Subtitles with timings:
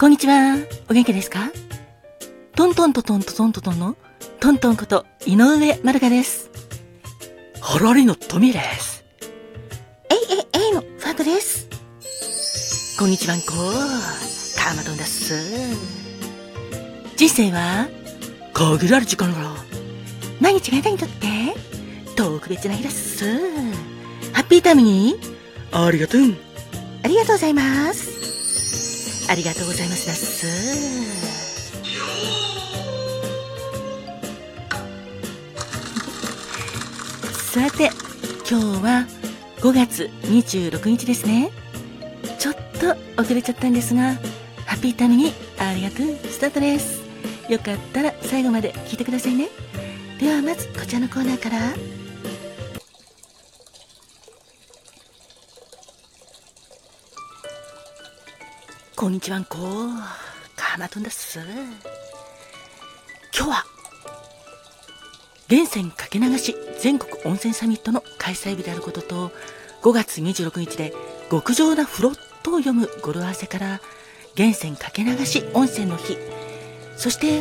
[0.00, 0.56] こんにちは。
[0.88, 1.52] お元気ですか？
[2.56, 3.98] トントントトントトントトンの
[4.40, 6.48] トントンこと井上まるかです。
[7.60, 9.04] ハラリのトミです。
[10.08, 11.68] えいえいえいのファブです。
[12.98, 13.48] こんにちはんこ。
[14.56, 15.34] カーマトンです。
[17.18, 17.86] 人生は？
[18.54, 19.50] 限られる時間だから
[20.40, 21.26] 毎日があなたにとって？
[22.16, 23.22] 特別な日です。
[24.32, 25.16] ハッピータイムに？
[25.72, 26.22] ありがとう。
[27.02, 28.18] ありがとうございます。
[29.30, 30.44] ありがとうございますです。
[37.52, 37.90] さて、
[38.50, 39.06] 今日は
[39.58, 41.52] 5月26日ですね。
[42.40, 44.14] ちょっと遅れちゃったんですが、
[44.66, 47.00] ハッピータイムにありがとうスタートです。
[47.48, 49.48] よかったら最後まで聞いてくださいね。
[50.18, 51.99] ではまずこちらのコーナーから。
[59.00, 59.56] こんにちはんこ。
[60.56, 61.38] カーマトンです。
[63.34, 63.64] 今日は、
[65.48, 69.32] 源泉かけ流し全国温泉サミットの開催日であることと、
[69.80, 70.92] 5月26日で
[71.30, 73.80] 極上な風呂と読む語呂合わせから、
[74.36, 76.18] 源泉かけ流し温泉の日。
[76.98, 77.40] そして、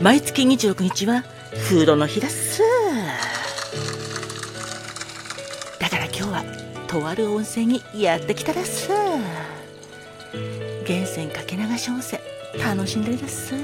[0.00, 1.22] 毎月26日は
[1.68, 2.62] 風呂の日だっす。
[5.78, 6.44] だから今日は、
[6.88, 8.88] とある温泉にやってきただっす。
[10.86, 12.20] 源泉かけ流し温泉。
[12.62, 13.54] 楽しんでるです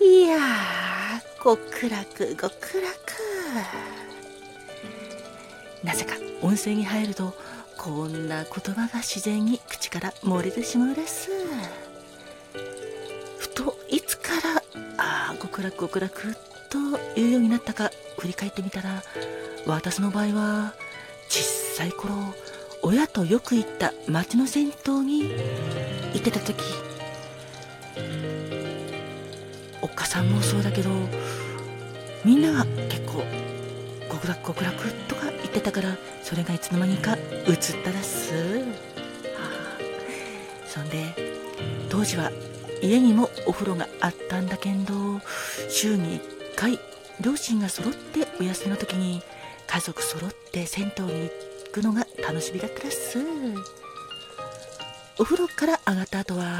[0.00, 2.92] いやー極楽極楽。
[5.84, 7.34] なぜか温泉に入ると
[7.76, 11.30] こんな言葉が自然に口から漏れてしまうです。
[13.38, 14.62] ふといつから
[14.96, 16.34] ああ極楽極楽
[16.70, 16.78] と
[17.14, 19.02] 言うようになったか振り返ってみたら
[19.66, 20.74] 私の場合は
[21.28, 22.14] 小さい頃
[22.84, 25.22] 親とよく行った町の銭湯に
[26.12, 26.62] 行ってた時
[29.80, 30.90] おっかさんもそうだけど
[32.24, 33.22] みんなが結構
[34.10, 38.64] 極楽極楽とか言ってたからそれがいつの間にか映っただっす、は
[39.38, 41.14] あ、そんで
[41.88, 42.32] 当時は
[42.82, 45.20] 家にもお風呂があったんだけど
[45.68, 46.78] 週に1回
[47.20, 49.22] 両親が揃ってお休みの時に
[49.68, 53.18] 家族揃って銭湯に行くのが楽しみだったらっす。
[55.18, 56.58] お風呂から上がった後は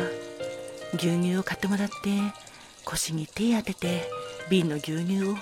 [0.94, 1.94] 牛乳を買ってもらって
[2.84, 4.10] 腰に手当てて
[4.50, 5.36] 瓶の牛乳を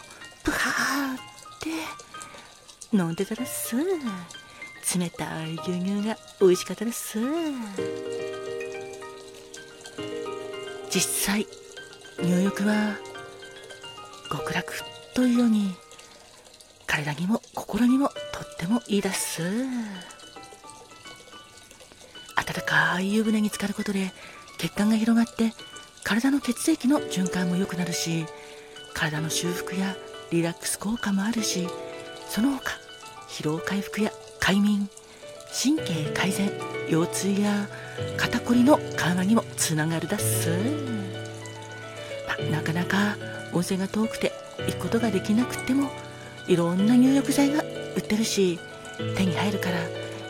[0.44, 1.20] プハーっ
[1.60, 3.76] て飲んでたらっす。
[3.76, 7.18] 冷たい牛乳が美味しかったです。
[10.90, 11.46] 実際
[12.22, 12.96] 入浴は
[14.30, 14.82] 極楽
[15.14, 15.74] というように
[16.86, 18.09] 体にも心にも
[18.60, 19.42] ってもいいだす。
[22.36, 24.12] 温かい湯船に浸かることで
[24.58, 25.54] 血管が広がって
[26.04, 28.26] 体の血液の循環も良くなるし
[28.92, 29.94] 体の修復や
[30.30, 31.68] リラックス効果もあるし
[32.28, 32.72] その他
[33.28, 34.10] 疲労回復や
[34.40, 34.88] 快眠
[35.52, 36.50] 神経改善
[36.88, 37.68] 腰痛や
[38.16, 40.50] 肩こりの緩和にもつながるだっす、
[42.26, 43.16] まあなかなか
[43.52, 44.32] 温泉が遠くて
[44.66, 45.90] 行くことができなくても
[46.48, 47.59] いろんな入浴剤が
[48.10, 48.58] ってるし
[49.16, 49.78] 手に入るから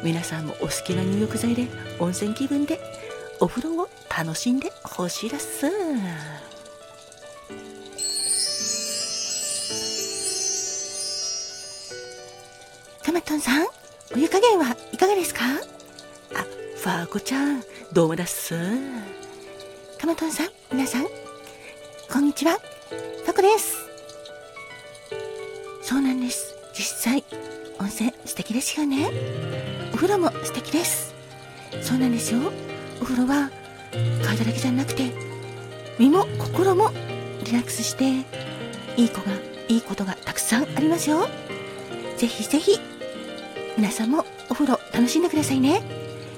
[0.05, 1.67] 皆さんもお好きな入浴剤で
[1.99, 2.79] 温泉気分で
[3.41, 5.67] お風呂を楽しんでほしいです
[13.03, 13.67] カマトンさん、
[14.15, 15.41] お湯加減はいかがですか？
[16.35, 16.45] あ
[16.77, 18.55] ファーコちゃんどうもだっす
[19.99, 21.07] カマトンさん、皆さん、
[22.13, 22.59] こんにちは。
[23.25, 23.75] ファコです？
[25.83, 26.50] そうなんです。
[26.81, 27.25] 実際、
[27.79, 29.11] 温泉素敵ですよね。
[29.93, 31.15] お風呂も素敵です。
[31.83, 32.41] そうなんですよ。
[33.03, 33.51] お風呂は
[34.25, 35.13] 体だけじゃなくて、
[35.99, 36.91] 身も心も
[37.45, 38.25] リラックスして、
[38.97, 39.33] いい子が、
[39.69, 41.29] いいことがたくさんありますよ。
[42.17, 42.81] ぜひぜひ、
[43.77, 45.83] 皆さんもお風呂楽しんでくださいね。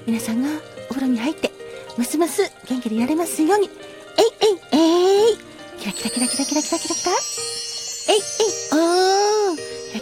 [0.05, 0.49] 皆さんが
[0.89, 1.51] お風呂に入って、
[1.97, 3.69] ますます元気でいられますように。
[4.17, 4.25] えい
[4.73, 5.37] えいえい
[5.79, 7.11] キラキラキラキラキラキラキラキラ
[8.09, 9.02] えいえいおー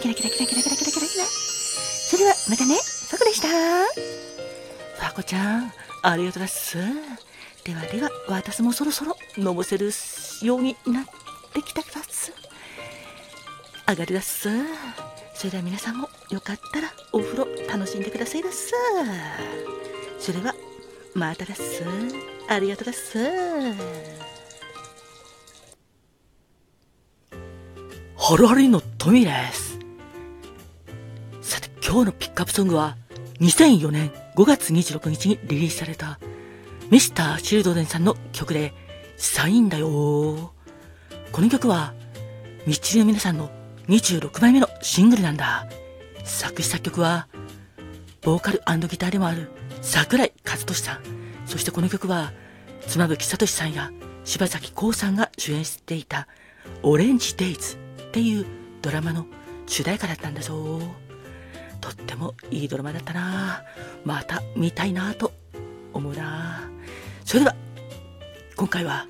[0.02, 3.48] キラキラキラキラキラキラキラキラそれではまたね、ファコでした。
[3.48, 5.72] ファコちゃん
[6.02, 6.76] ありがとうだっす
[7.62, 9.92] ではでは私もそろそろ飲ませる
[10.42, 11.04] ようになっ
[11.52, 12.32] てきたからっす
[13.88, 14.48] 上がりだす
[15.34, 18.72] それでは皆さんもよかったらお風呂楽しんでくださいだっす
[20.18, 20.52] それは
[21.14, 21.84] まただす
[22.48, 23.18] ありがとうだっす
[28.16, 29.71] ハラリのトミです
[31.92, 32.96] 今日のピックアップソングは
[33.40, 36.18] 2004年5月26日にリリースされた
[36.90, 38.72] ミスター・シルドレンさんの曲で、
[39.18, 40.54] サインだよ
[41.32, 41.92] この曲は、
[42.66, 43.50] ミッチリの皆さんの
[43.88, 45.66] 26枚目のシングルなんだ。
[46.24, 47.28] 作詞作曲は、
[48.22, 49.50] ボーカルギターでもある
[49.82, 51.00] 桜井和寿さん。
[51.44, 52.32] そしてこの曲は、
[52.86, 53.90] 妻夫木聡さんや
[54.24, 56.26] 柴咲コウさんが主演していた、
[56.82, 58.46] オレンジデイズっていう
[58.80, 59.26] ドラマの
[59.66, 61.01] 主題歌だったんだぞ。
[61.82, 63.62] とってもいいドラマだったな
[64.04, 65.32] また見たいなと
[65.92, 66.72] 思うな
[67.24, 67.56] それでは、
[68.56, 69.06] 今回は、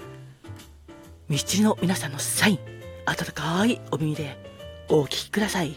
[1.28, 2.58] 道の皆さんのサイン、
[3.06, 4.36] 温かいお耳で
[4.88, 5.74] お聴きください。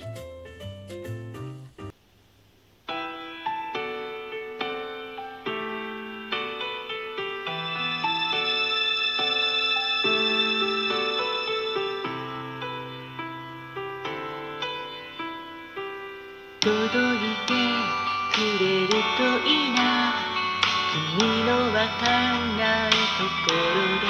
[21.86, 24.08] わかんないところで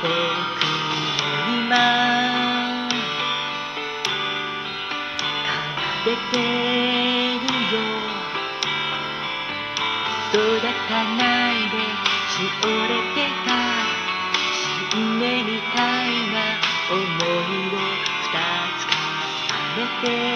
[0.00, 0.06] 僕
[1.18, 1.74] の今
[2.88, 2.94] 奏
[6.04, 6.38] でて
[7.40, 7.82] るよ
[10.32, 10.38] 育
[10.88, 11.74] たないで
[12.28, 13.48] しおれてた
[14.92, 16.36] 新芽みたいな
[16.88, 17.76] 思いを
[18.22, 18.30] 二
[18.78, 18.86] つ
[19.50, 20.35] 重ねて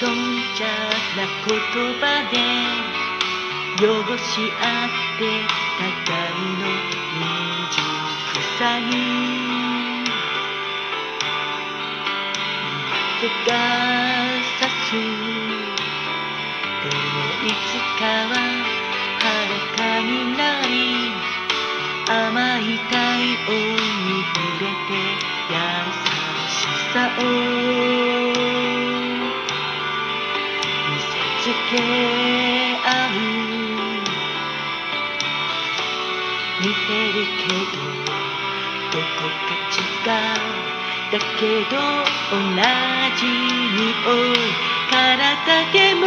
[0.00, 0.16] に無頓
[0.56, 0.60] 着
[1.16, 1.60] な言
[2.00, 2.36] 葉で
[3.76, 3.84] 汚
[4.16, 5.20] し合って
[5.78, 6.64] 互いの
[7.18, 7.28] 未
[7.70, 7.84] 熟
[8.58, 8.92] さに
[13.20, 13.52] 手が
[14.58, 14.92] 刺す。
[16.82, 18.32] でもいつかは
[19.20, 20.72] 裸になり
[22.08, 22.96] 甘い体
[23.48, 24.90] 温に触れて
[25.50, 25.54] 優
[26.48, 26.58] し
[26.92, 26.96] さ
[27.76, 27.79] を。
[31.76, 33.18] 合う
[36.60, 37.78] 似てるけど
[38.90, 39.78] どこか違
[40.08, 40.60] う
[41.12, 41.76] だけど
[42.30, 42.38] 同
[43.16, 43.82] じ匂
[44.26, 44.38] い
[44.90, 44.92] 体
[45.72, 46.06] でも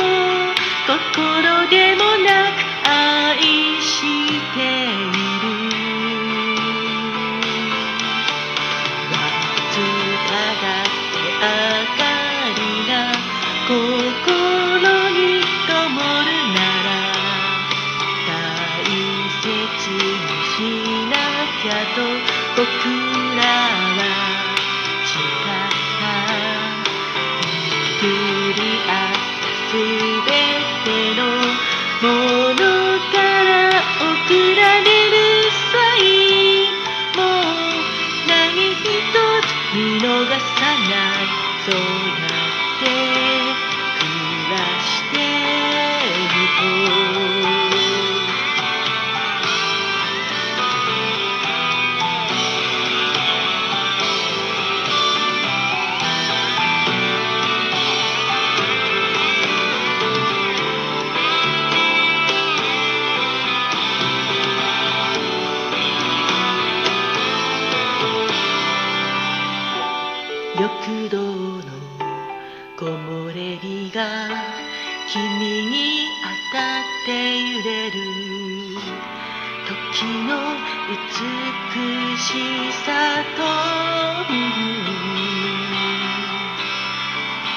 [0.86, 2.60] 心でもなく
[2.90, 3.92] 愛し
[4.54, 5.23] ている
[22.56, 22.66] 僕
[23.36, 23.42] ら
[23.98, 24.02] は
[25.04, 26.04] 誓った。
[28.02, 28.06] 巡
[28.54, 29.24] り合った
[29.70, 29.76] す
[30.26, 30.30] べ
[30.84, 31.22] ての
[32.02, 32.06] も
[32.54, 32.62] の
[33.12, 33.50] から
[33.98, 34.04] 送
[34.56, 35.16] られる
[35.72, 36.04] サイ
[36.68, 36.72] ン
[37.16, 37.74] もう
[38.28, 38.32] 何
[38.70, 41.26] 一つ見逃さない。
[41.66, 43.33] そうやって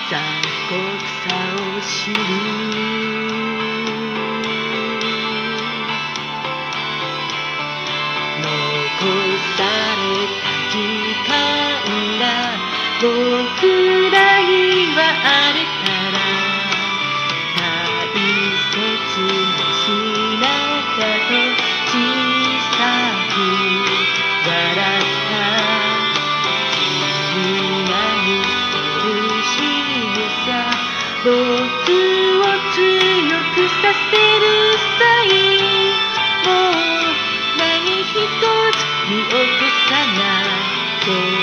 [0.08, 0.22] 残
[0.68, 0.74] 酷
[1.28, 2.20] さを知る
[8.40, 8.46] 残
[9.56, 9.60] さ
[9.96, 10.00] れ
[10.42, 10.74] た時
[11.26, 11.30] 間
[12.20, 12.22] が
[13.02, 13.04] 僕
[14.10, 14.50] らに
[14.94, 16.16] はあるから
[17.56, 17.60] 大
[18.72, 18.78] 切
[19.20, 19.75] に
[41.06, 41.35] go.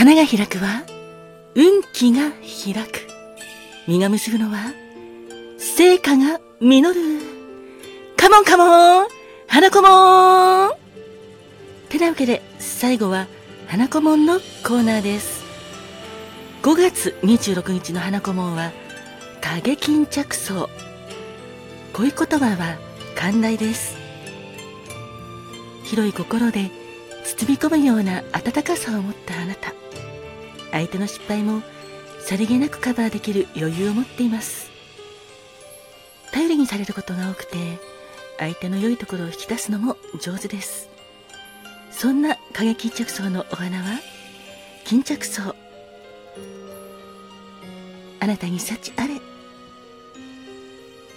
[0.00, 0.82] 花が開くは
[1.54, 3.06] 運気が開く。
[3.86, 4.72] 実が結ぶのは
[5.58, 7.20] 成果が実る。
[8.16, 9.08] カモンカモン
[9.46, 10.70] 花子もん!
[11.90, 13.26] てなわけで最後は
[13.66, 15.44] 花子もんのコーナーです。
[16.62, 18.72] 5月26日の花子もんは
[19.42, 20.70] 影巾着想
[21.92, 22.78] 恋言葉は
[23.16, 23.98] 寛大です。
[25.84, 26.70] 広い心で
[27.26, 29.79] 包み込むような温かさを持ったあなた。
[30.72, 31.62] 相手の失敗も
[32.20, 34.70] さりげなくカバーできる余裕を持っています。
[36.32, 37.78] 頼りにされることが多くて
[38.38, 40.88] 相手の良いところを引き出すのも上手です。
[41.90, 44.00] そんな影巾着層のお花は
[44.84, 45.54] 巾着層
[48.20, 49.29] あなたに幸あれ。